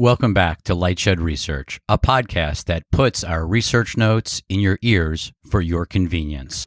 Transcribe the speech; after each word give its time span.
Welcome 0.00 0.32
back 0.32 0.62
to 0.62 0.74
Lightshed 0.74 1.20
Research, 1.20 1.78
a 1.86 1.98
podcast 1.98 2.64
that 2.64 2.90
puts 2.90 3.22
our 3.22 3.46
research 3.46 3.98
notes 3.98 4.40
in 4.48 4.58
your 4.58 4.78
ears 4.80 5.30
for 5.50 5.60
your 5.60 5.84
convenience. 5.84 6.66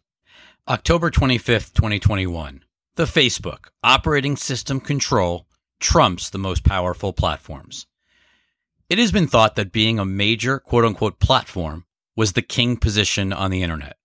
October 0.68 1.10
25th, 1.10 1.74
2021. 1.74 2.64
The 2.94 3.06
Facebook 3.06 3.70
operating 3.84 4.38
system 4.38 4.80
control 4.80 5.48
trumps 5.80 6.30
the 6.30 6.38
most 6.38 6.64
powerful 6.64 7.12
platforms. 7.12 7.88
It 8.88 9.00
has 9.00 9.12
been 9.12 9.26
thought 9.26 9.56
that 9.56 9.72
being 9.72 9.98
a 9.98 10.06
major 10.06 10.60
quote 10.60 10.86
unquote 10.86 11.20
platform 11.20 11.86
was 12.16 12.34
the 12.34 12.44
king 12.44 12.78
position 12.78 13.34
on 13.34 13.50
the 13.50 13.64
internet. 13.64 13.98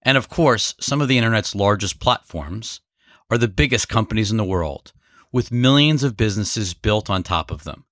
And 0.00 0.16
of 0.16 0.28
course, 0.28 0.76
some 0.78 1.00
of 1.00 1.08
the 1.08 1.18
internet's 1.18 1.56
largest 1.56 1.98
platforms 1.98 2.82
are 3.30 3.36
the 3.36 3.48
biggest 3.48 3.88
companies 3.88 4.30
in 4.30 4.36
the 4.36 4.44
world, 4.44 4.92
with 5.32 5.50
millions 5.50 6.04
of 6.04 6.16
businesses 6.16 6.72
built 6.72 7.10
on 7.10 7.24
top 7.24 7.50
of 7.50 7.64
them. 7.64 7.84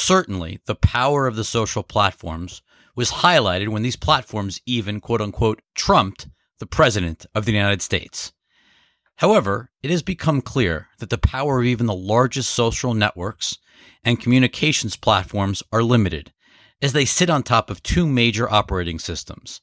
Certainly, 0.00 0.60
the 0.66 0.76
power 0.76 1.26
of 1.26 1.34
the 1.34 1.42
social 1.42 1.82
platforms 1.82 2.62
was 2.94 3.10
highlighted 3.10 3.68
when 3.70 3.82
these 3.82 3.96
platforms 3.96 4.60
even 4.64 5.00
quote 5.00 5.20
unquote 5.20 5.60
trumped 5.74 6.28
the 6.60 6.66
President 6.66 7.26
of 7.34 7.44
the 7.44 7.52
United 7.52 7.82
States. 7.82 8.32
However, 9.16 9.72
it 9.82 9.90
has 9.90 10.04
become 10.04 10.40
clear 10.40 10.86
that 11.00 11.10
the 11.10 11.18
power 11.18 11.58
of 11.58 11.66
even 11.66 11.86
the 11.86 11.94
largest 11.94 12.50
social 12.50 12.94
networks 12.94 13.58
and 14.04 14.20
communications 14.20 14.94
platforms 14.94 15.64
are 15.72 15.82
limited, 15.82 16.32
as 16.80 16.92
they 16.92 17.04
sit 17.04 17.28
on 17.28 17.42
top 17.42 17.68
of 17.68 17.82
two 17.82 18.06
major 18.06 18.48
operating 18.48 19.00
systems. 19.00 19.62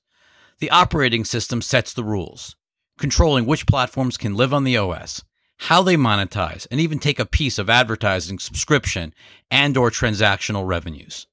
The 0.59 0.69
operating 0.69 1.23
system 1.23 1.61
sets 1.61 1.93
the 1.93 2.03
rules, 2.03 2.57
controlling 2.99 3.45
which 3.45 3.65
platforms 3.65 4.17
can 4.17 4.35
live 4.35 4.53
on 4.53 4.65
the 4.65 4.75
OS, 4.75 5.23
how 5.57 5.81
they 5.81 5.95
monetize, 5.95 6.67
and 6.69 6.79
even 6.79 6.99
take 6.99 7.19
a 7.19 7.25
piece 7.25 7.57
of 7.57 7.69
advertising, 7.69 8.39
subscription, 8.39 9.13
and 9.49 9.77
or 9.77 9.89
transactional 9.89 10.67
revenues. 10.67 11.27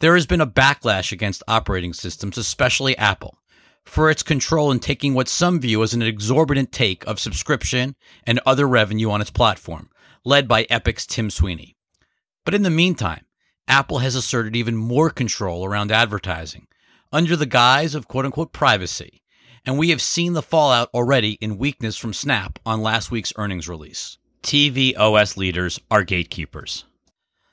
There 0.00 0.14
has 0.14 0.26
been 0.26 0.40
a 0.40 0.46
backlash 0.46 1.12
against 1.12 1.44
operating 1.46 1.92
systems, 1.92 2.36
especially 2.36 2.98
Apple, 2.98 3.38
for 3.84 4.10
its 4.10 4.22
control 4.22 4.72
in 4.72 4.80
taking 4.80 5.14
what 5.14 5.28
some 5.28 5.60
view 5.60 5.82
as 5.82 5.94
an 5.94 6.02
exorbitant 6.02 6.72
take 6.72 7.06
of 7.06 7.20
subscription 7.20 7.94
and 8.26 8.40
other 8.44 8.66
revenue 8.66 9.10
on 9.10 9.20
its 9.20 9.30
platform, 9.30 9.90
led 10.24 10.48
by 10.48 10.64
Epic's 10.64 11.06
Tim 11.06 11.30
Sweeney. 11.30 11.76
But 12.44 12.54
in 12.54 12.62
the 12.62 12.70
meantime, 12.70 13.26
Apple 13.68 13.98
has 13.98 14.16
asserted 14.16 14.56
even 14.56 14.76
more 14.76 15.10
control 15.10 15.64
around 15.64 15.92
advertising 15.92 16.66
under 17.12 17.36
the 17.36 17.46
guise 17.46 17.94
of 17.94 18.08
quote 18.08 18.24
unquote 18.24 18.52
privacy. 18.52 19.21
And 19.64 19.78
we 19.78 19.90
have 19.90 20.02
seen 20.02 20.32
the 20.32 20.42
fallout 20.42 20.90
already 20.92 21.32
in 21.40 21.58
weakness 21.58 21.96
from 21.96 22.12
Snap 22.12 22.58
on 22.66 22.82
last 22.82 23.10
week's 23.10 23.32
earnings 23.36 23.68
release. 23.68 24.18
TV 24.42 24.96
OS 24.98 25.36
leaders 25.36 25.78
are 25.88 26.02
gatekeepers. 26.02 26.84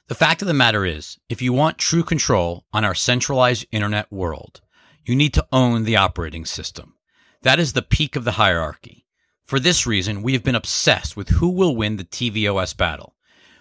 The 0.07 0.15
fact 0.15 0.41
of 0.41 0.47
the 0.47 0.55
matter 0.55 0.85
is, 0.85 1.19
if 1.29 1.39
you 1.39 1.53
want 1.53 1.77
true 1.77 2.03
control 2.03 2.65
on 2.73 2.83
our 2.83 2.95
centralized 2.95 3.67
internet 3.71 4.11
world, 4.11 4.61
you 5.05 5.15
need 5.15 5.35
to 5.35 5.45
own 5.51 5.83
the 5.83 5.97
operating 5.97 6.45
system. 6.45 6.95
That 7.43 7.59
is 7.59 7.73
the 7.73 7.83
peak 7.83 8.15
of 8.15 8.23
the 8.23 8.33
hierarchy. 8.33 9.05
For 9.43 9.59
this 9.59 9.85
reason, 9.85 10.23
we 10.23 10.33
have 10.33 10.43
been 10.43 10.55
obsessed 10.55 11.15
with 11.15 11.29
who 11.29 11.49
will 11.49 11.75
win 11.75 11.97
the 11.97 12.03
tvOS 12.03 12.75
battle. 12.75 13.15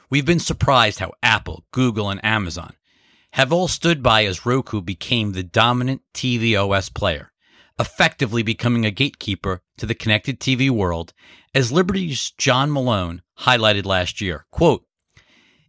We've 0.08 0.24
been 0.24 0.40
surprised 0.40 1.00
how 1.00 1.12
Apple, 1.22 1.64
Google, 1.70 2.08
and 2.08 2.24
Amazon 2.24 2.74
have 3.32 3.52
all 3.52 3.68
stood 3.68 4.02
by 4.02 4.24
as 4.24 4.46
Roku 4.46 4.80
became 4.80 5.32
the 5.32 5.42
dominant 5.42 6.00
tvOS 6.14 6.92
player, 6.92 7.32
effectively 7.78 8.42
becoming 8.42 8.84
a 8.84 8.90
gatekeeper 8.90 9.62
to 9.76 9.86
the 9.86 9.94
connected 9.94 10.40
TV 10.40 10.68
world, 10.70 11.12
as 11.54 11.72
Liberty's 11.72 12.32
John 12.38 12.70
Malone 12.70 13.22
highlighted 13.40 13.84
last 13.84 14.20
year. 14.20 14.46
Quote, 14.50 14.84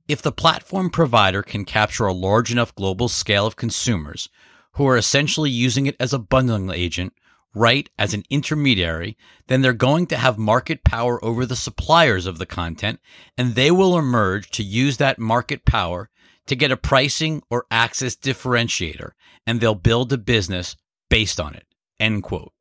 if 0.07 0.21
the 0.23 0.31
platform 0.31 0.89
provider 0.89 1.43
can 1.43 1.65
capture 1.65 2.07
a 2.07 2.13
large 2.13 2.51
enough 2.51 2.73
global 2.73 3.07
scale 3.07 3.45
of 3.45 3.55
consumers 3.55 4.27
who 4.73 4.87
are 4.87 4.97
essentially 4.97 5.51
using 5.51 5.85
it 5.85 5.95
as 5.99 6.13
a 6.13 6.19
bundling 6.19 6.71
agent, 6.71 7.13
right, 7.53 7.89
as 7.97 8.13
an 8.13 8.23
intermediary, 8.29 9.17
then 9.47 9.61
they're 9.61 9.73
going 9.73 10.07
to 10.07 10.17
have 10.17 10.37
market 10.37 10.83
power 10.83 11.23
over 11.23 11.45
the 11.45 11.55
suppliers 11.55 12.25
of 12.25 12.39
the 12.39 12.45
content, 12.45 12.99
and 13.37 13.53
they 13.53 13.69
will 13.69 13.97
emerge 13.97 14.49
to 14.49 14.63
use 14.63 14.97
that 14.97 15.19
market 15.19 15.63
power 15.65 16.09
to 16.47 16.55
get 16.55 16.71
a 16.71 16.77
pricing 16.77 17.43
or 17.51 17.65
access 17.69 18.15
differentiator, 18.15 19.11
and 19.45 19.61
they'll 19.61 19.75
build 19.75 20.11
a 20.11 20.17
business 20.17 20.75
based 21.09 21.39
on 21.39 21.53
it. 21.53 21.65
End 21.99 22.23
quote. 22.23 22.53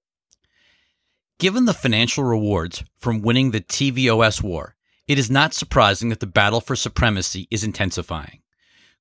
Given 1.39 1.67
the 1.67 1.75
financial 1.75 2.25
rewards 2.25 2.83
from 2.97 3.23
winning 3.23 3.53
the 3.53 3.61
tvOS 3.61 4.43
war, 4.43 4.75
it 5.07 5.19
is 5.19 5.31
not 5.31 5.55
surprising 5.55 6.09
that 6.09 6.21
the 6.21 6.27
battle 6.27 6.61
for 6.61 6.75
supremacy 6.75 7.47
is 7.51 7.63
intensifying. 7.63 8.43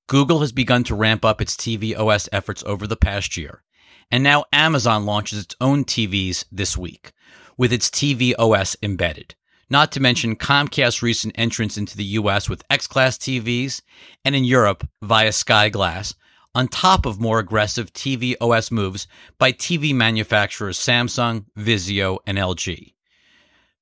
Google 0.08 0.40
has 0.40 0.52
begun 0.52 0.84
to 0.86 0.96
ramp 0.96 1.26
up 1.26 1.42
its 1.42 1.56
tvOS 1.56 2.30
efforts 2.32 2.64
over 2.66 2.88
the 2.88 2.96
past 2.96 3.36
year, 3.36 3.64
and 4.10 4.24
now 4.24 4.46
Amazon 4.54 5.06
launches 5.06 5.40
its 5.40 5.56
own 5.60 5.84
TVs 5.84 6.46
this 6.52 6.78
week 6.78 7.12
with 7.58 7.74
its 7.74 7.90
tvOS 7.90 8.76
embedded. 8.82 9.36
Not 9.70 9.92
to 9.94 10.00
mention 10.00 10.38
Comcast's 10.38 11.02
recent 11.02 11.38
entrance 11.38 11.78
into 11.78 11.98
the 11.98 12.06
US 12.06 12.48
with 12.48 12.64
X 12.70 12.88
Class 12.88 13.18
TVs 13.18 13.82
and 14.24 14.34
in 14.34 14.46
Europe 14.46 14.88
via 15.02 15.34
Sky 15.34 15.68
Glass, 15.68 16.14
on 16.56 16.68
top 16.68 17.06
of 17.06 17.20
more 17.20 17.40
aggressive 17.40 17.94
TV 17.94 18.36
OS 18.42 18.72
moves 18.72 19.08
by 19.38 19.52
TV 19.52 19.94
manufacturers 19.94 20.80
Samsung, 20.80 21.46
Vizio, 21.58 22.20
and 22.26 22.38
LG. 22.38 22.94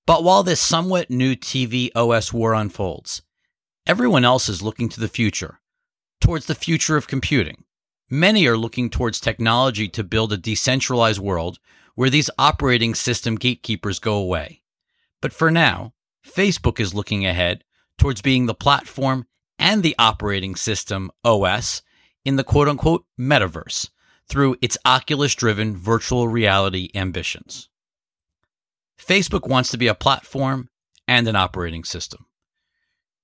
But 0.06 0.24
while 0.24 0.44
this 0.44 0.62
somewhat 0.62 1.09
new 1.09 1.36
TV 1.36 1.90
OS 1.96 2.31
war 2.31 2.53
unfolds, 2.53 3.22
everyone 3.88 4.26
else 4.26 4.50
is 4.50 4.62
looking 4.62 4.90
to 4.90 5.00
the 5.00 5.08
future 5.08 5.59
towards 6.22 6.46
the 6.46 6.56
future 6.56 6.98
of 6.98 7.08
computing. 7.08 7.64
Many 8.09 8.46
are 8.46 8.58
looking 8.58 8.90
towards 8.90 9.20
technology 9.20 9.88
to 9.90 10.03
build 10.03 10.32
a 10.32 10.38
decentralized 10.38 11.20
world 11.20 11.59
where 11.96 12.09
these 12.09 12.30
operating 12.38 12.94
system 12.94 13.36
gatekeepers 13.36 14.00
go 14.00 14.16
away. 14.16 14.62
But 15.22 15.34
for 15.34 15.50
now, 15.50 15.94
Facebook 16.26 16.80
is 16.80 16.94
looking 16.94 17.26
ahead 17.26 17.64
towards 17.97 18.22
being 18.22 18.46
the 18.46 18.53
platform 18.53 19.26
and 19.58 19.82
the 19.82 19.96
operating 19.97 20.56
system 20.56 21.09
OS 21.24 21.82
in 22.25 22.36
the 22.36 22.44
quote 22.44 22.68
unquote 22.68 23.06
metaverse 23.18 23.90
through 24.28 24.58
its 24.62 24.78
Oculus 24.84 25.36
driven 25.36 25.78
virtual 25.78 26.28
reality 26.28 26.90
ambitions. 26.96 27.69
Facebook 29.00 29.47
wants 29.47 29.69
to 29.69 29.78
be 29.78 29.88
a 29.88 29.96
platform 29.96 30.69
and 31.08 31.28
an 31.28 31.35
operating 31.35 31.84
system. 31.84 32.25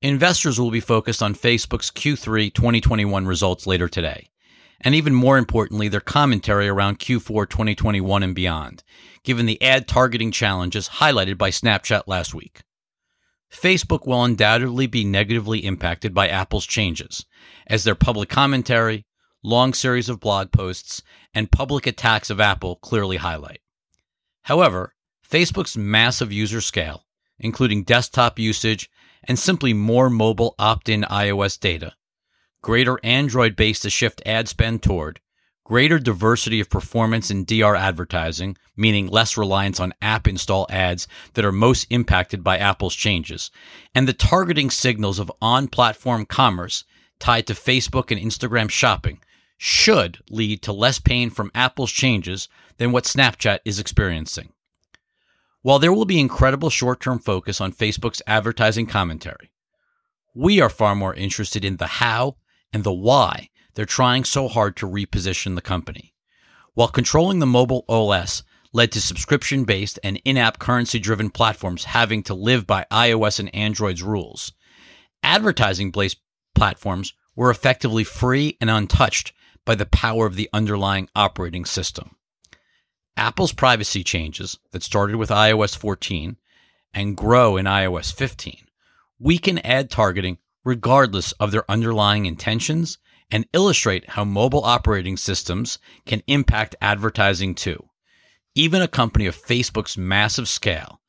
Investors 0.02 0.60
will 0.60 0.72
be 0.72 0.80
focused 0.80 1.22
on 1.22 1.36
Facebook's 1.36 1.92
Q3 1.92 2.54
2021 2.54 3.26
results 3.26 3.68
later 3.68 3.88
today, 3.88 4.30
and 4.80 4.96
even 4.96 5.14
more 5.14 5.38
importantly, 5.38 5.88
their 5.88 6.00
commentary 6.00 6.68
around 6.68 7.00
Q4 7.00 7.50
2021 7.50 8.24
and 8.24 8.36
beyond, 8.36 8.84
given 9.24 9.46
the 9.46 9.62
ad 9.62 9.88
targeting 9.88 10.32
challenges 10.32 10.90
highlighted 10.90 11.38
by 11.38 11.50
Snapchat 11.52 12.04
last 12.08 12.34
week. 12.34 12.62
Facebook 13.52 14.08
will 14.08 14.24
undoubtedly 14.24 14.88
be 14.88 15.04
negatively 15.04 15.60
impacted 15.60 16.14
by 16.14 16.28
Apple's 16.28 16.66
changes, 16.66 17.26
as 17.68 17.84
their 17.84 17.96
public 17.96 18.30
commentary, 18.30 19.06
long 19.44 19.74
series 19.74 20.10
of 20.10 20.20
blog 20.20 20.52
posts, 20.52 21.02
and 21.34 21.52
public 21.52 21.86
attacks 21.86 22.30
of 22.30 22.40
Apple 22.40 22.78
clearly 22.78 23.18
highlight. 23.18 23.60
However, 24.44 24.94
Facebook's 25.28 25.78
massive 25.78 26.32
user 26.32 26.62
scale, 26.62 27.06
including 27.40 27.84
desktop 27.84 28.40
usage 28.40 28.90
and 29.24 29.38
simply 29.38 29.74
more 29.74 30.10
mobile 30.10 30.56
opt 30.58 30.90
in 30.90 31.02
iOS 31.04 31.60
data, 31.60 31.94
greater 32.62 33.00
Android 33.04 33.56
base 33.56 33.80
to 33.82 33.90
shift 33.90 34.22
ad 34.26 34.48
spend 34.48 34.82
toward, 34.82 35.20
greater 35.72 36.00
diversity 36.00 36.60
of 36.60 36.70
performance 36.70 37.32
in 37.32 37.46
DR 37.46 37.78
advertising, 37.78 38.58
meaning 38.76 39.08
less 39.08 39.38
reliance 39.38 39.80
on 39.80 39.94
app 40.02 40.28
install 40.28 40.68
ads 40.70 41.08
that 41.34 41.46
are 41.46 41.52
most 41.54 41.88
impacted 41.90 42.44
by 42.44 42.58
Apple's 42.58 42.94
changes, 42.94 43.50
and 43.96 44.06
the 44.06 44.12
targeting 44.12 44.70
signals 44.70 45.18
of 45.18 45.32
on 45.42 45.70
platform 45.70 46.26
commerce 46.26 46.84
tied 47.20 47.48
to 47.48 47.54
Facebook 47.54 48.12
and 48.12 48.20
Instagram 48.20 48.70
shopping 48.70 49.22
should 49.58 50.18
lead 50.30 50.62
to 50.62 50.74
less 50.74 51.00
pain 51.00 51.30
from 51.30 51.50
Apple's 51.56 51.94
changes 51.94 52.50
than 52.76 52.92
what 52.92 53.06
Snapchat 53.06 53.60
is 53.64 53.80
experiencing. 53.80 54.52
While 55.62 55.80
there 55.80 55.94
will 55.94 56.04
be 56.04 56.20
incredible 56.20 56.70
short 56.70 57.00
term 57.00 57.20
focus 57.20 57.62
on 57.62 57.72
Facebook's 57.72 58.22
advertising 58.28 58.88
commentary, 58.88 59.52
we 60.36 60.60
are 60.60 60.68
far 60.68 60.96
more 60.96 61.14
interested 61.14 61.64
in 61.64 61.78
the 61.78 61.88
how 61.88 62.36
and 62.74 62.84
the 62.84 62.92
why 62.92 63.48
they're 63.74 63.86
trying 63.86 64.24
so 64.24 64.48
hard 64.48 64.76
to 64.78 64.88
reposition 64.88 65.56
the 65.56 65.62
company. 65.62 66.14
While 66.74 66.88
controlling 66.88 67.40
the 67.40 67.46
mobile 67.46 67.86
OS 67.88 68.44
led 68.74 68.92
to 68.94 69.02
subscription 69.02 69.66
based 69.66 70.00
and 70.04 70.22
in 70.24 70.38
app 70.38 70.60
currency 70.60 71.00
driven 71.00 71.30
platforms 71.30 71.86
having 71.86 72.24
to 72.24 72.34
live 72.34 72.66
by 72.66 72.86
iOS 72.92 73.40
and 73.40 73.54
Android's 73.54 74.04
rules, 74.04 74.54
advertising 75.24 75.92
based 75.92 76.18
platforms 76.56 77.14
were 77.36 77.52
effectively 77.52 78.04
free 78.04 78.58
and 78.62 78.70
untouched 78.70 79.34
by 79.66 79.76
the 79.76 79.86
power 79.86 80.26
of 80.26 80.36
the 80.36 80.50
underlying 80.54 81.10
operating 81.16 81.66
system. 81.66 82.16
Apple's 83.18 83.54
privacy 83.54 84.04
changes 84.04 84.58
that 84.72 84.84
started 84.84 85.18
with 85.18 85.30
iOS 85.30 85.78
14 85.78 86.38
and 86.94 87.18
grow 87.18 87.58
in 87.58 87.66
iOS 87.66 88.14
15 88.14 88.66
weaken 89.22 89.60
ad 89.60 89.90
targeting 89.90 90.40
regardless 90.64 91.32
of 91.34 91.52
their 91.52 91.70
underlying 91.70 92.26
intentions, 92.26 92.98
and 93.32 93.48
illustrate 93.54 94.12
how 94.12 94.24
mobile 94.24 94.64
operating 94.64 95.18
systems 95.18 95.80
can 96.06 96.22
impact 96.28 96.76
advertising 96.82 97.56
too. 97.56 97.88
Even 98.54 98.82
a 98.82 98.88
company 98.88 99.26
of 99.26 99.42
Facebook's 99.42 99.98
massive 99.98 100.48
scale 100.48 101.00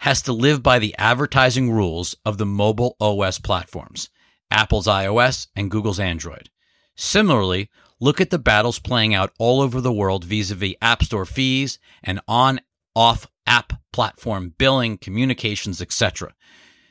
has 0.00 0.22
to 0.22 0.32
live 0.32 0.62
by 0.62 0.78
the 0.78 0.94
advertising 0.98 1.72
rules 1.72 2.16
of 2.24 2.38
the 2.38 2.46
mobile 2.46 2.96
OS 3.00 3.38
platforms, 3.38 4.10
Apple's 4.50 4.86
iOS 4.86 5.46
and 5.56 5.70
Google's 5.70 6.00
Android. 6.00 6.50
Similarly, 6.96 7.70
look 8.00 8.20
at 8.20 8.30
the 8.30 8.38
battles 8.38 8.78
playing 8.78 9.14
out 9.14 9.32
all 9.38 9.60
over 9.60 9.80
the 9.80 9.92
world 9.92 10.24
vis 10.24 10.50
a 10.50 10.54
vis 10.54 10.74
App 10.82 11.02
Store 11.02 11.26
fees 11.26 11.78
and 12.02 12.20
on 12.28 12.60
off 12.94 13.26
app 13.46 13.74
platform 13.92 14.54
billing, 14.58 14.98
communications, 14.98 15.80
etc., 15.80 16.34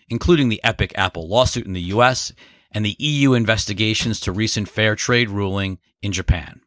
including 0.08 0.50
the 0.50 0.64
epic 0.64 0.92
Apple 0.96 1.28
lawsuit 1.28 1.66
in 1.66 1.74
the 1.74 1.82
US 1.94 2.32
and 2.72 2.86
the 2.86 2.96
EU 3.00 3.34
investigations 3.34 4.20
to 4.20 4.32
recent 4.32 4.70
fair 4.70 4.96
trade 4.96 5.30
ruling 5.30 5.80
in 6.02 6.12
Japan. 6.12 6.62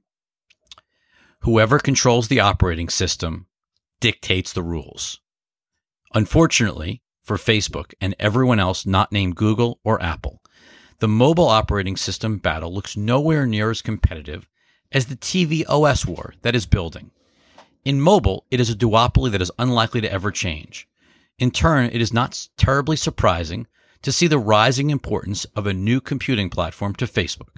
Whoever 1.41 1.79
controls 1.79 2.29
the 2.29 2.41
operating 2.41 2.89
system 2.89 3.47
dictates 4.01 4.53
the 4.53 4.63
rules. 4.63 5.21
Unfortunately, 6.15 7.03
for 7.23 7.37
Facebook 7.37 7.95
and 8.01 8.15
everyone 8.19 8.59
else 8.59 8.85
not 8.85 9.13
named 9.13 9.37
Google 9.37 9.81
or 9.85 10.03
Apple, 10.03 10.43
the 10.99 11.09
mobile 11.09 11.49
operating 11.49 11.97
system 11.97 12.39
battle 12.39 12.73
looks 12.73 12.97
nowhere 12.97 13.47
near 13.47 13.71
as 13.71 13.83
competitive 13.83 14.49
as 14.93 15.07
the 15.07 15.17
TV 15.17 15.65
OS 15.69 16.07
war 16.07 16.35
that 16.43 16.55
is 16.55 16.67
building. 16.67 17.11
In 17.85 18.01
mobile, 18.01 18.47
it 18.51 18.61
is 18.61 18.71
a 18.71 18.77
duopoly 18.77 19.31
that 19.33 19.43
is 19.43 19.51
unlikely 19.59 20.01
to 20.03 20.13
ever 20.13 20.31
change. 20.31 20.89
In 21.39 21.51
turn, 21.51 21.91
it 21.93 22.01
is 22.01 22.13
not 22.13 22.49
terribly 22.57 22.97
surprising 22.97 23.67
to 24.03 24.13
see 24.13 24.27
the 24.27 24.39
rising 24.39 24.91
importance 24.91 25.45
of 25.57 25.67
a 25.67 25.73
new 25.73 26.01
computing 26.01 26.51
platform 26.51 26.95
to 26.97 27.07
Facebook. 27.07 27.57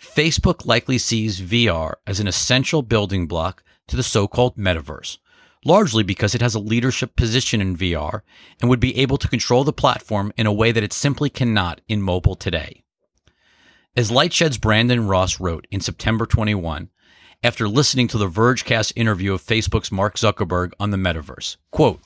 Facebook 0.00 0.66
likely 0.66 0.98
sees 0.98 1.40
VR 1.40 1.94
as 2.06 2.20
an 2.20 2.28
essential 2.28 2.82
building 2.82 3.26
block 3.26 3.62
to 3.88 3.96
the 3.96 4.02
so 4.02 4.28
called 4.28 4.56
metaverse, 4.56 5.18
largely 5.64 6.02
because 6.02 6.34
it 6.34 6.40
has 6.40 6.54
a 6.54 6.60
leadership 6.60 7.16
position 7.16 7.60
in 7.60 7.76
VR 7.76 8.20
and 8.60 8.70
would 8.70 8.80
be 8.80 8.96
able 8.96 9.18
to 9.18 9.28
control 9.28 9.64
the 9.64 9.72
platform 9.72 10.32
in 10.36 10.46
a 10.46 10.52
way 10.52 10.70
that 10.70 10.84
it 10.84 10.92
simply 10.92 11.30
cannot 11.30 11.80
in 11.88 12.02
mobile 12.02 12.36
today. 12.36 12.84
As 13.96 14.10
Lightshed's 14.10 14.58
Brandon 14.58 15.08
Ross 15.08 15.40
wrote 15.40 15.66
in 15.70 15.80
September 15.80 16.26
21, 16.26 16.90
after 17.42 17.68
listening 17.68 18.08
to 18.08 18.18
the 18.18 18.28
Vergecast 18.28 18.92
interview 18.94 19.32
of 19.32 19.42
Facebook's 19.42 19.90
Mark 19.90 20.16
Zuckerberg 20.16 20.72
on 20.78 20.90
the 20.90 20.96
metaverse, 20.96 21.56
quote, 21.70 22.00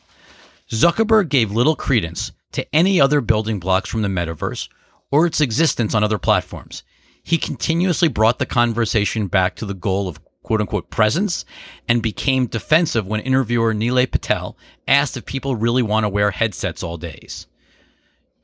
Zuckerberg 0.70 1.28
gave 1.28 1.50
little 1.50 1.76
credence 1.76 2.32
to 2.52 2.75
any 2.75 3.00
other 3.00 3.20
building 3.20 3.58
blocks 3.58 3.90
from 3.90 4.02
the 4.02 4.08
metaverse 4.08 4.69
or 5.10 5.26
its 5.26 5.40
existence 5.40 5.94
on 5.94 6.04
other 6.04 6.19
platforms. 6.19 6.82
He 7.22 7.38
continuously 7.38 8.08
brought 8.08 8.38
the 8.38 8.46
conversation 8.46 9.26
back 9.26 9.54
to 9.56 9.66
the 9.66 9.75
goal 9.75 10.08
of 10.08 10.20
quote 10.43 10.60
unquote 10.60 10.90
presence 10.90 11.44
and 11.88 12.02
became 12.02 12.46
defensive 12.46 13.06
when 13.06 13.20
interviewer 13.20 13.72
Nilay 13.72 14.10
Patel 14.10 14.56
asked 14.88 15.16
if 15.16 15.25
people 15.25 15.56
really 15.56 15.82
want 15.82 16.04
to 16.04 16.08
wear 16.08 16.31
headsets 16.31 16.82
all 16.82 16.96
days. 16.96 17.46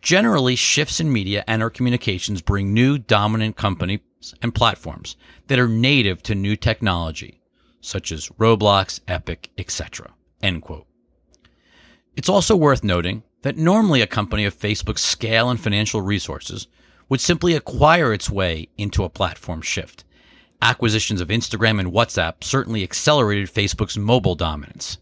Generally, 0.00 0.56
shifts 0.56 1.00
in 1.00 1.12
media 1.12 1.42
and 1.48 1.62
our 1.62 1.70
communications 1.70 2.40
bring 2.40 2.72
new 2.72 2.98
dominant 2.98 3.56
companies 3.56 4.00
and 4.40 4.54
platforms 4.54 5.16
that 5.48 5.58
are 5.58 5.68
native 5.68 6.22
to 6.22 6.34
new 6.34 6.54
technology, 6.54 7.40
such 7.80 8.12
as 8.12 8.28
Roblox, 8.38 9.00
Epic, 9.08 9.50
etc. 9.58 10.14
End 10.40 10.62
quote. 10.62 10.87
It's 12.18 12.28
also 12.28 12.54
worth 12.54 12.84
noting 12.84 13.22
that 13.40 13.56
normally 13.56 14.02
a 14.02 14.06
company 14.06 14.44
of 14.44 14.58
Facebook's 14.58 15.00
scale 15.00 15.48
and 15.48 15.58
financial 15.58 16.02
resources 16.02 16.66
would 17.08 17.22
simply 17.22 17.54
acquire 17.54 18.12
its 18.12 18.28
way 18.28 18.68
into 18.76 19.04
a 19.04 19.08
platform 19.08 19.62
shift 19.62 20.04
Acquisitions 20.60 21.20
of 21.20 21.28
Instagram 21.28 21.78
and 21.78 21.92
WhatsApp 21.92 22.42
certainly 22.42 22.82
accelerated 22.82 23.48
Facebook's 23.48 23.96
mobile 23.96 24.34
dominance. 24.34 24.98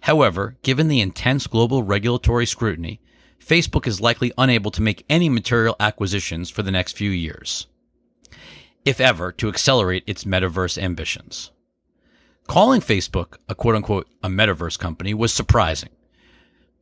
However, 0.00 0.56
given 0.62 0.88
the 0.88 1.02
intense 1.02 1.46
global 1.46 1.82
regulatory 1.82 2.46
scrutiny, 2.46 3.00
Facebook 3.38 3.86
is 3.86 4.00
likely 4.00 4.32
unable 4.38 4.70
to 4.70 4.80
make 4.80 5.04
any 5.10 5.28
material 5.28 5.76
acquisitions 5.78 6.48
for 6.48 6.62
the 6.62 6.70
next 6.70 6.96
few 6.96 7.10
years, 7.10 7.66
if 8.86 8.98
ever, 8.98 9.30
to 9.32 9.48
accelerate 9.48 10.04
its 10.06 10.24
metaverse 10.24 10.82
ambitions. 10.82 11.50
Calling 12.46 12.80
Facebook 12.80 13.36
a 13.46 13.54
quote 13.54 13.74
unquote 13.74 14.08
a 14.22 14.28
metaverse 14.28 14.78
company 14.78 15.12
was 15.12 15.34
surprising. 15.34 15.90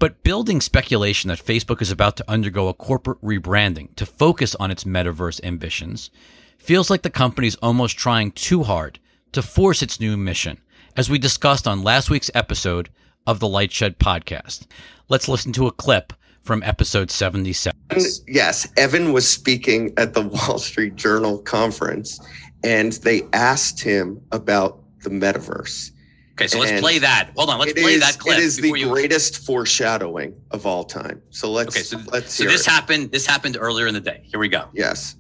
But 0.02 0.24
building 0.24 0.60
speculation 0.60 1.28
that 1.28 1.38
Facebook 1.38 1.80
is 1.80 1.92
about 1.92 2.16
to 2.16 2.24
undergo 2.28 2.66
a 2.66 2.74
corporate 2.74 3.22
rebranding 3.22 3.94
to 3.94 4.04
focus 4.04 4.56
on 4.56 4.72
its 4.72 4.82
metaverse 4.82 5.40
ambitions 5.44 6.10
feels 6.58 6.90
like 6.90 7.02
the 7.02 7.08
company's 7.08 7.54
almost 7.62 7.96
trying 7.96 8.32
too 8.32 8.64
hard 8.64 8.98
to 9.30 9.42
force 9.42 9.80
its 9.80 10.00
new 10.00 10.16
mission, 10.16 10.58
as 10.96 11.08
we 11.08 11.20
discussed 11.20 11.68
on 11.68 11.84
last 11.84 12.10
week's 12.10 12.32
episode 12.34 12.88
of 13.28 13.38
the 13.38 13.46
Lightshed 13.46 13.94
podcast. 13.98 14.66
Let's 15.08 15.28
listen 15.28 15.52
to 15.52 15.68
a 15.68 15.72
clip 15.72 16.12
from 16.42 16.64
episode 16.64 17.12
77. 17.12 17.78
Yes, 18.26 18.66
Evan 18.76 19.12
was 19.12 19.30
speaking 19.30 19.94
at 19.98 20.14
the 20.14 20.22
Wall 20.48 20.58
Street 20.58 20.96
Journal 20.96 21.38
conference, 21.38 22.18
and 22.64 22.94
they 23.04 23.22
asked 23.32 23.80
him 23.80 24.20
about 24.32 24.80
the 25.04 25.10
metaverse. 25.10 25.92
Okay, 26.32 26.46
so 26.46 26.58
let's 26.58 26.80
play 26.80 26.98
that. 26.98 27.30
Hold 27.36 27.50
on, 27.50 27.58
let's 27.58 27.74
play 27.74 27.94
is, 27.94 28.00
that 28.00 28.18
clip. 28.18 28.38
It 28.38 28.42
is 28.42 28.56
the 28.56 28.70
you... 28.70 28.88
greatest 28.88 29.44
foreshadowing 29.44 30.34
of 30.50 30.64
all 30.64 30.82
time. 30.84 31.20
So 31.30 31.50
let's. 31.50 31.76
Okay, 31.76 31.82
so, 31.82 31.98
let's 32.10 32.34
so 32.34 32.44
this 32.44 32.66
it. 32.66 32.70
happened. 32.70 33.12
This 33.12 33.26
happened 33.26 33.58
earlier 33.60 33.86
in 33.86 33.94
the 33.94 34.00
day. 34.00 34.22
Here 34.24 34.40
we 34.40 34.48
go. 34.48 34.68
Yes. 34.72 35.16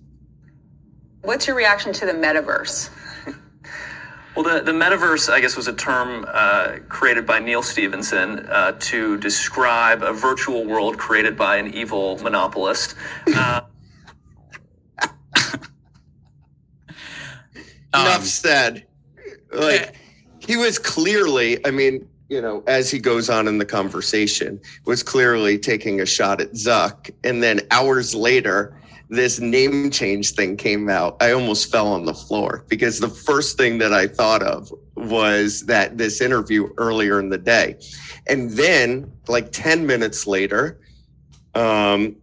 What's 1.20 1.46
your 1.46 1.54
reaction 1.54 1.92
to 1.92 2.06
the 2.06 2.12
metaverse? 2.12 2.90
Well, 4.34 4.44
the, 4.44 4.62
the 4.62 4.72
metaverse, 4.72 5.30
I 5.30 5.40
guess, 5.40 5.56
was 5.56 5.68
a 5.68 5.74
term 5.74 6.24
uh, 6.26 6.78
created 6.88 7.26
by 7.26 7.38
Neal 7.38 7.62
Stephenson 7.62 8.46
uh, 8.48 8.72
to 8.80 9.18
describe 9.18 10.02
a 10.02 10.14
virtual 10.14 10.64
world 10.64 10.96
created 10.96 11.36
by 11.36 11.56
an 11.56 11.74
evil 11.74 12.18
monopolist. 12.18 12.94
Uh, 13.36 13.60
Enough 17.94 18.20
Um, 18.20 18.24
said. 18.24 18.86
Like, 19.52 19.96
he 20.46 20.56
was 20.56 20.78
clearly, 20.78 21.64
I 21.66 21.70
mean, 21.70 22.08
you 22.28 22.40
know, 22.40 22.64
as 22.66 22.90
he 22.90 22.98
goes 22.98 23.30
on 23.30 23.46
in 23.46 23.58
the 23.58 23.64
conversation, 23.64 24.60
was 24.84 25.02
clearly 25.02 25.58
taking 25.58 26.00
a 26.00 26.06
shot 26.06 26.40
at 26.40 26.52
Zuck. 26.52 27.10
And 27.24 27.42
then 27.42 27.60
hours 27.70 28.14
later, 28.14 28.76
this 29.08 29.38
name 29.38 29.90
change 29.90 30.30
thing 30.30 30.56
came 30.56 30.88
out, 30.88 31.16
I 31.20 31.32
almost 31.32 31.70
fell 31.70 31.88
on 31.88 32.06
the 32.06 32.14
floor 32.14 32.64
because 32.68 32.98
the 32.98 33.08
first 33.08 33.58
thing 33.58 33.78
that 33.78 33.92
I 33.92 34.06
thought 34.06 34.42
of 34.42 34.72
was 34.96 35.66
that 35.66 35.98
this 35.98 36.20
interview 36.22 36.70
earlier 36.78 37.20
in 37.20 37.28
the 37.28 37.38
day. 37.38 37.78
And 38.26 38.50
then, 38.52 39.12
like 39.28 39.52
10 39.52 39.86
minutes 39.86 40.26
later, 40.26 40.80
um, 41.54 42.16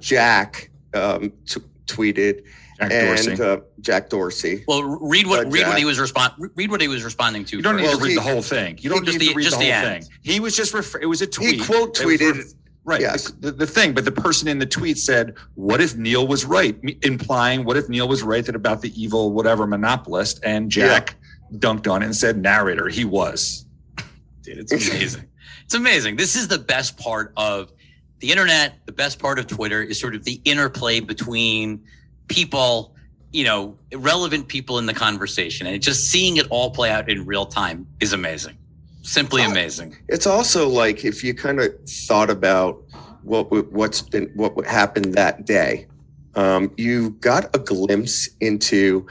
Jack 0.00 0.70
um, 0.94 1.32
t- 1.46 1.60
tweeted, 1.86 2.44
Jack 2.90 2.92
and 2.92 3.36
Dorsey. 3.36 3.42
uh, 3.42 3.56
Jack 3.80 4.10
Dorsey. 4.10 4.64
Well, 4.68 4.82
read 4.84 5.26
what 5.26 5.46
Uh, 5.46 5.50
read 5.50 5.66
what 5.66 5.78
he 5.78 5.84
was 5.84 5.98
respond. 5.98 6.34
Read 6.54 6.70
what 6.70 6.80
he 6.80 6.88
was 6.88 7.02
responding 7.04 7.44
to. 7.46 7.56
You 7.56 7.62
don't 7.62 7.76
need 7.76 7.90
to 7.90 7.96
read 7.96 8.10
he- 8.10 8.14
the 8.16 8.20
whole 8.22 8.42
thing. 8.42 8.78
You 8.80 8.90
don't 8.90 9.04
just 9.04 9.18
need 9.18 9.28
the- 9.28 9.32
to 9.32 9.36
read 9.36 9.44
just 9.44 9.58
the 9.58 9.64
the 9.66 9.72
whole 9.72 9.84
end. 9.92 10.04
thing. 10.04 10.12
He 10.22 10.40
was 10.40 10.56
just 10.56 10.74
refer- 10.74 11.00
it 11.00 11.06
was 11.06 11.22
a 11.22 11.26
tweet. 11.26 11.54
He 11.54 11.64
quote 11.64 11.94
tweeted. 11.96 12.54
right. 12.84 13.00
Yes. 13.00 13.30
The, 13.40 13.52
the 13.52 13.66
thing, 13.66 13.92
but 13.94 14.04
the 14.04 14.12
person 14.12 14.48
in 14.48 14.58
the 14.58 14.66
tweet 14.66 14.98
said, 14.98 15.34
"What 15.54 15.80
if 15.80 15.96
Neal 15.96 16.26
was 16.26 16.44
right?" 16.44 16.76
Implying, 17.02 17.64
"What 17.64 17.76
if 17.76 17.88
Neal 17.88 18.08
was 18.08 18.22
right 18.22 18.44
that 18.44 18.54
about 18.56 18.82
the 18.82 18.92
evil 19.00 19.32
whatever 19.32 19.66
monopolist?" 19.66 20.40
And 20.42 20.70
Jack 20.70 21.14
dunked 21.56 21.90
on 21.90 22.02
it 22.02 22.06
and 22.06 22.16
said, 22.16 22.38
"Narrator, 22.38 22.88
he 22.88 23.04
was." 23.04 23.66
Dude, 24.42 24.58
it's 24.58 24.72
amazing. 24.72 25.24
it's 25.64 25.74
amazing. 25.74 26.16
This 26.16 26.34
is 26.36 26.48
the 26.48 26.58
best 26.58 26.96
part 26.96 27.32
of 27.36 27.70
the 28.18 28.30
internet. 28.32 28.74
The 28.86 28.92
best 28.92 29.18
part 29.20 29.38
of 29.38 29.46
Twitter 29.46 29.80
is 29.82 30.00
sort 30.00 30.14
of 30.16 30.24
the 30.24 30.40
interplay 30.44 30.98
between 31.00 31.82
people, 32.32 32.94
you 33.32 33.44
know, 33.44 33.76
relevant 33.94 34.48
people 34.48 34.78
in 34.78 34.86
the 34.86 34.94
conversation, 34.94 35.66
and 35.66 35.80
just 35.82 36.10
seeing 36.10 36.36
it 36.38 36.46
all 36.50 36.70
play 36.70 36.90
out 36.90 37.08
in 37.10 37.24
real 37.26 37.46
time 37.46 37.86
is 38.00 38.12
amazing. 38.12 38.56
Simply 39.02 39.42
Oh. 39.42 39.50
amazing. 39.50 39.96
It's 40.08 40.26
also 40.26 40.68
like 40.68 41.04
if 41.04 41.22
you 41.24 41.34
kind 41.34 41.60
of 41.60 41.72
thought 41.88 42.30
about 42.30 42.82
what 43.22 43.50
what's 43.72 44.00
been 44.02 44.30
what 44.34 44.56
would 44.56 44.66
happen 44.66 45.12
that 45.12 45.44
day, 45.46 45.86
um, 46.34 46.70
you 46.76 47.10
got 47.20 47.54
a 47.54 47.58
glimpse 47.58 48.28
into 48.40 49.06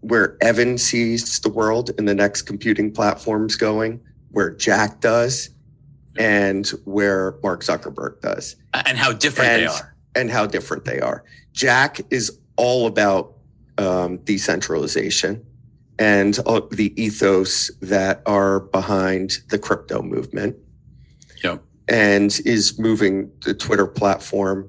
where 0.00 0.36
Evan 0.40 0.78
sees 0.78 1.40
the 1.40 1.48
world 1.48 1.90
and 1.98 2.06
the 2.08 2.14
next 2.14 2.42
computing 2.42 2.92
platforms 2.92 3.56
going, 3.56 4.00
where 4.30 4.50
Jack 4.50 5.00
does, 5.00 5.50
and 6.16 6.68
where 6.84 7.34
Mark 7.42 7.62
Zuckerberg 7.64 8.20
does, 8.20 8.56
And 8.72 8.96
how 8.96 9.12
different 9.12 9.50
they 9.56 9.66
are. 9.66 9.94
and 10.14 10.30
how 10.30 10.46
different 10.46 10.84
they 10.84 11.00
are. 11.00 11.24
Jack 11.56 12.00
is 12.10 12.38
all 12.56 12.86
about 12.86 13.32
um, 13.78 14.18
decentralization 14.18 15.44
and 15.98 16.38
uh, 16.46 16.60
the 16.70 16.92
ethos 17.02 17.70
that 17.80 18.22
are 18.26 18.60
behind 18.60 19.38
the 19.48 19.58
crypto 19.58 20.02
movement 20.02 20.54
Yep. 21.42 21.62
and 21.88 22.38
is 22.44 22.78
moving 22.78 23.30
the 23.42 23.54
Twitter 23.54 23.86
platform 23.86 24.68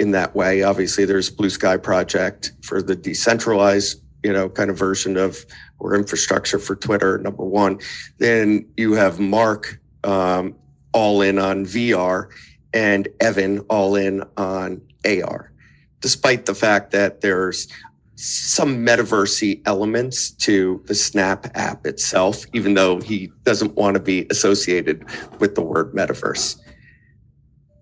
in 0.00 0.10
that 0.10 0.34
way. 0.34 0.64
Obviously, 0.64 1.04
there's 1.04 1.30
Blue 1.30 1.50
Sky 1.50 1.76
Project 1.76 2.52
for 2.62 2.82
the 2.82 2.96
decentralized, 2.96 4.02
you 4.24 4.32
know, 4.32 4.48
kind 4.48 4.70
of 4.70 4.76
version 4.76 5.16
of 5.16 5.46
or 5.78 5.94
infrastructure 5.94 6.58
for 6.58 6.74
Twitter. 6.74 7.18
Number 7.18 7.44
one, 7.44 7.78
then 8.18 8.66
you 8.76 8.94
have 8.94 9.20
Mark 9.20 9.78
um, 10.02 10.56
all 10.92 11.22
in 11.22 11.38
on 11.38 11.64
VR 11.64 12.28
and 12.72 13.06
Evan 13.20 13.60
all 13.68 13.94
in 13.94 14.24
on 14.36 14.80
AR, 15.04 15.52
despite 16.04 16.44
the 16.44 16.54
fact 16.54 16.90
that 16.90 17.22
there's 17.22 17.66
some 18.16 18.84
metaversy 18.84 19.62
elements 19.64 20.32
to 20.32 20.82
the 20.84 20.94
Snap 20.94 21.46
app 21.54 21.86
itself, 21.86 22.44
even 22.52 22.74
though 22.74 23.00
he 23.00 23.32
doesn't 23.44 23.74
want 23.74 23.94
to 23.94 24.00
be 24.00 24.26
associated 24.28 25.02
with 25.40 25.54
the 25.54 25.62
word 25.62 25.94
metaverse. 25.94 26.60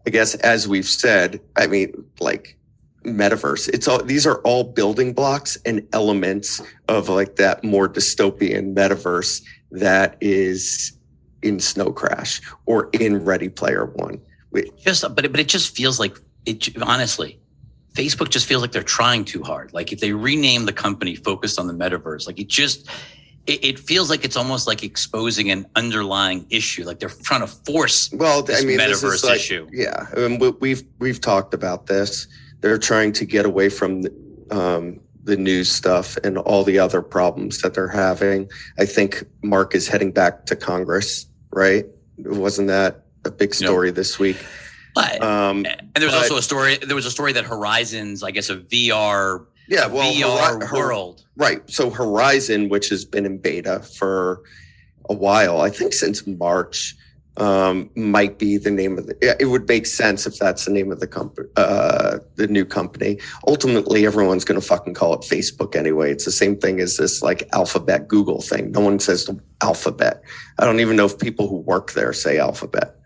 I 0.07 0.11
guess 0.11 0.37
as 0.37 0.69
we've 0.69 0.87
said, 0.87 1.41
I 1.57 1.67
mean, 1.67 1.93
like 2.21 2.57
metaverse, 3.05 3.69
it's 3.71 3.89
all 3.89 4.01
these 4.01 4.25
are 4.25 4.39
all 4.43 4.63
building 4.63 5.15
blocks 5.15 5.59
and 5.67 5.85
elements 5.93 6.63
of 6.87 7.09
like 7.09 7.35
that 7.37 7.65
more 7.65 7.89
dystopian 7.89 8.73
metaverse 8.73 9.43
that 9.73 10.17
is 10.21 10.97
in 11.43 11.59
Snow 11.59 11.91
Crash 11.91 12.41
or 12.67 12.89
in 12.93 13.25
Ready 13.25 13.49
Player 13.49 13.87
One. 13.87 14.21
Just, 14.79 15.03
but 15.03 15.29
but 15.33 15.41
it 15.41 15.49
just 15.49 15.75
feels 15.75 15.99
like 15.99 16.17
it. 16.47 16.81
Honestly, 16.81 17.42
Facebook 17.95 18.31
just 18.31 18.47
feels 18.47 18.63
like 18.63 18.73
they're 18.73 18.83
trying 18.83 19.25
too 19.25 19.43
hard. 19.43 19.73
Like 19.73 19.93
if 19.93 20.01
they 20.01 20.13
rename 20.13 20.65
the 20.65 20.73
company 20.73 21.15
focused 21.15 21.59
on 21.59 21.67
the 21.67 21.75
metaverse, 21.75 22.27
like 22.27 22.39
it 22.39 22.49
just 22.49 22.89
it, 23.47 23.65
it, 23.65 23.79
feels 23.79 24.09
like 24.09 24.25
it's 24.25 24.37
almost 24.37 24.67
like 24.67 24.85
exposing 24.85 25.51
an 25.51 25.67
underlying 25.75 26.47
issue. 26.49 26.85
Like 26.85 27.01
they're 27.01 27.09
trying 27.09 27.41
to 27.41 27.47
force 27.47 28.11
well, 28.13 28.45
I 28.49 28.65
mean, 28.65 28.79
metaverse 28.79 29.25
like, 29.25 29.37
issue. 29.37 29.69
Yeah, 29.73 30.07
I 30.17 30.29
mean, 30.29 30.57
we've 30.61 30.83
we've 31.01 31.21
talked 31.21 31.53
about 31.53 31.87
this. 31.87 32.27
They're 32.61 32.79
trying 32.79 33.13
to 33.15 33.25
get 33.25 33.45
away 33.45 33.69
from 33.69 34.03
the, 34.03 34.13
um, 34.53 35.01
the 35.25 35.37
news 35.37 35.71
stuff 35.71 36.17
and 36.19 36.39
all 36.39 36.63
the 36.63 36.79
other 36.79 37.03
problems 37.03 37.61
that 37.63 37.75
they're 37.75 37.89
having. 37.89 38.49
I 38.79 38.87
think 38.87 39.25
Mark 39.43 39.75
is 39.75 39.89
heading 39.89 40.13
back 40.13 40.47
to 40.47 40.57
Congress, 40.57 41.27
right? 41.51 41.85
Wasn't 42.19 42.69
that 42.69 43.03
a 43.25 43.31
big 43.31 43.55
story 43.55 43.89
yep. 43.89 43.97
this 43.97 44.19
week? 44.19 44.37
But, 44.95 45.23
um, 45.23 45.65
and 45.67 45.91
there 45.95 46.07
was 46.07 46.15
but, 46.15 46.23
also 46.23 46.37
a 46.37 46.43
story. 46.43 46.77
There 46.77 46.97
was 46.97 47.07
a 47.07 47.11
story 47.11 47.33
that 47.33 47.45
Horizons, 47.45 48.23
I 48.23 48.31
guess, 48.31 48.51
a 48.51 48.57
VR, 48.57 49.47
yeah, 49.69 49.87
well, 49.87 50.13
VR 50.13 50.67
Hor- 50.67 50.79
world, 50.79 51.25
right? 51.37 51.69
So 51.71 51.91
Horizon, 51.91 52.69
which 52.69 52.89
has 52.91 53.05
been 53.05 53.25
in 53.25 53.39
beta 53.39 53.81
for 53.81 54.43
a 55.09 55.15
while, 55.15 55.61
I 55.61 55.71
think 55.71 55.95
since 55.95 56.27
March, 56.27 56.95
um, 57.39 57.89
might 57.95 58.39
be 58.39 58.59
the 58.59 58.71
name 58.71 58.99
of 58.99 59.07
the. 59.07 59.37
It 59.41 59.47
would 59.47 59.67
make 59.67 59.87
sense 59.87 60.27
if 60.27 60.39
that's 60.39 60.67
the 60.67 60.71
name 60.71 60.93
of 60.93 61.01
the 61.01 61.07
company, 61.07 61.49
uh, 61.57 62.19
the 62.37 62.47
new 62.47 62.65
company. 62.65 63.19
Ultimately, 63.47 64.05
everyone's 64.05 64.45
going 64.45 64.61
to 64.61 64.67
fucking 64.67 64.95
call 64.95 65.15
it 65.15 65.21
Facebook 65.21 65.75
anyway. 65.75 66.13
It's 66.13 66.27
the 66.27 66.33
same 66.33 66.57
thing 66.59 66.81
as 66.81 66.99
this 66.99 67.23
like 67.23 67.49
Alphabet 67.55 68.09
Google 68.09 68.43
thing. 68.43 68.73
No 68.73 68.81
one 68.81 68.99
says 68.99 69.31
Alphabet. 69.63 70.23
I 70.59 70.67
don't 70.67 70.81
even 70.81 70.97
know 70.97 71.07
if 71.07 71.19
people 71.19 71.49
who 71.49 71.57
work 71.57 71.93
there 71.93 72.13
say 72.13 72.39
Alphabet. 72.39 72.97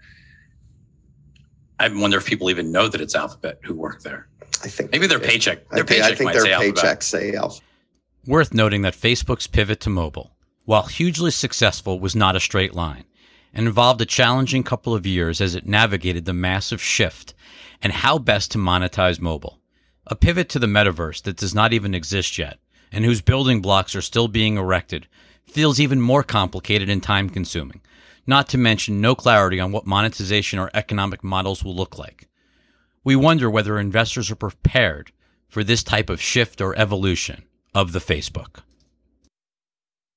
I 1.79 1.89
wonder 1.89 2.19
if 2.19 2.27
people 2.27 2.51
even 2.51 2.73
know 2.73 2.89
that 2.89 3.01
it's 3.01 3.15
Alphabet 3.15 3.59
who 3.63 3.75
work 3.75 4.03
there. 4.03 4.29
I 4.65 4.69
think 4.69 4.93
maybe 4.93 5.07
their 5.07 5.19
paycheck. 5.19 5.69
Their 5.69 5.85
I 5.85 5.87
think, 5.87 5.89
paycheck 5.89 6.13
I 6.13 6.15
think 6.15 6.25
might 6.25 6.33
their 6.33 6.43
say 6.43 6.57
paycheck 6.57 6.85
Alphabet. 6.85 7.03
say 7.03 7.35
Alphabet. 7.35 7.69
Worth 8.27 8.55
noting 8.55 8.83
that 8.83 8.95
Facebook's 8.95 9.47
pivot 9.47 9.81
to 9.81 9.91
mobile, 9.91 10.37
while 10.65 10.85
hugely 10.85 11.31
successful, 11.31 12.01
was 12.01 12.17
not 12.17 12.37
a 12.37 12.41
straight 12.41 12.75
line 12.75 13.05
and 13.53 13.67
involved 13.67 14.01
a 14.01 14.07
challenging 14.07 14.63
couple 14.63 14.95
of 14.95 15.07
years 15.07 15.41
as 15.41 15.55
it 15.55 15.67
navigated 15.67 16.25
the 16.25 16.33
massive 16.33 16.83
shift 16.83 17.35
and 17.81 17.93
how 17.93 18.19
best 18.19 18.51
to 18.53 18.59
monetize 18.59 19.21
mobile. 19.21 19.61
A 20.07 20.15
pivot 20.15 20.49
to 20.51 20.59
the 20.59 20.67
metaverse 20.67 21.23
that 21.23 21.37
does 21.37 21.55
not 21.55 21.73
even 21.73 21.95
exist 21.95 22.37
yet 22.37 22.59
and 22.93 23.05
whose 23.05 23.21
building 23.21 23.61
blocks 23.61 23.95
are 23.95 24.03
still 24.03 24.29
being 24.29 24.57
erected 24.57 25.07
feels 25.47 25.81
even 25.81 26.01
more 26.01 26.23
complicated 26.23 26.89
and 26.89 27.03
time 27.03 27.31
consuming, 27.31 27.81
not 28.27 28.49
to 28.49 28.59
mention 28.59 29.01
no 29.01 29.15
clarity 29.15 29.61
on 29.61 29.73
what 29.73 29.87
monetization 29.87 30.59
or 30.59 30.71
economic 30.75 31.23
models 31.23 31.65
will 31.65 31.75
look 31.75 31.99
like. 31.99 32.29
We 33.05 33.17
wonder 33.17 33.49
whether 33.49 33.79
investors 33.79 34.31
are 34.31 34.37
prepared 34.37 35.13
for 35.49 35.63
this 35.63 35.83
type 35.83 36.11
of 36.11 36.21
shift 36.21 36.61
or 36.61 36.77
evolution 36.77 37.45
of 37.75 37.93
the 37.93 38.01
Facebook. 38.01 38.63